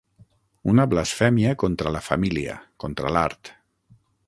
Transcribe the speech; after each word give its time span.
Una 0.71 0.85
blasfèmia 0.93 1.51
contra 1.65 1.91
la 1.97 2.03
família, 2.07 2.57
contra 2.85 3.13
l'art. 3.19 3.53